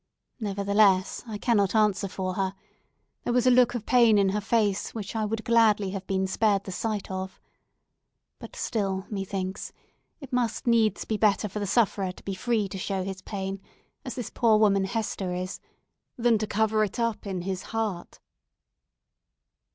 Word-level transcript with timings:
"Nevertheless, 0.39 1.21
I 1.27 1.37
cannot 1.37 1.75
answer 1.75 2.07
for 2.07 2.33
her. 2.33 2.55
There 3.23 3.31
was 3.33 3.45
a 3.45 3.51
look 3.51 3.75
of 3.75 3.85
pain 3.85 4.17
in 4.17 4.29
her 4.29 4.41
face 4.41 4.95
which 4.95 5.15
I 5.15 5.25
would 5.25 5.45
gladly 5.45 5.91
have 5.91 6.07
been 6.07 6.25
spared 6.25 6.63
the 6.63 6.71
sight 6.71 7.11
of. 7.11 7.39
But 8.39 8.55
still, 8.55 9.05
methinks, 9.11 9.71
it 10.19 10.33
must 10.33 10.65
needs 10.65 11.05
be 11.05 11.17
better 11.17 11.47
for 11.47 11.59
the 11.59 11.67
sufferer 11.67 12.11
to 12.13 12.23
be 12.23 12.33
free 12.33 12.67
to 12.69 12.79
show 12.79 13.03
his 13.03 13.21
pain, 13.21 13.61
as 14.03 14.15
this 14.15 14.31
poor 14.31 14.57
woman 14.57 14.85
Hester 14.85 15.33
is, 15.33 15.59
than 16.17 16.39
to 16.39 16.47
cover 16.47 16.83
it 16.83 16.97
up 16.97 17.27
in 17.27 17.41
his 17.41 17.61
heart." 17.61 18.19